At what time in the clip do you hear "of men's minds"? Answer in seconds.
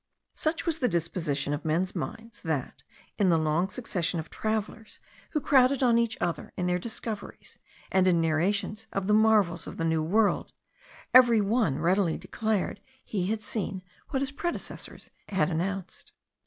1.53-2.41